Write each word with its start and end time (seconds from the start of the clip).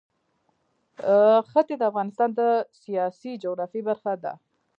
ښتې 1.49 1.75
د 1.77 1.83
افغانستان 1.91 2.29
د 2.39 2.41
سیاسي 2.81 3.31
جغرافیه 3.43 3.83
برخه 3.89 4.13
ده. 4.23 4.33